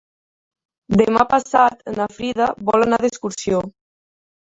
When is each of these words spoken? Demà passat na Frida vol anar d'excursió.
Demà 1.01 1.27
passat 1.35 1.85
na 2.01 2.09
Frida 2.17 2.51
vol 2.73 2.89
anar 2.91 3.03
d'excursió. 3.07 3.65